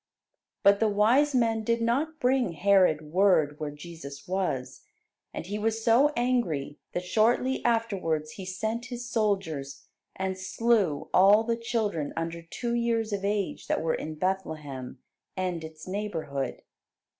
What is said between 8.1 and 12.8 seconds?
he sent his soldiers, and slew all the children under two